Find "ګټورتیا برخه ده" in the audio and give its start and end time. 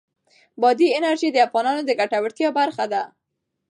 1.99-3.03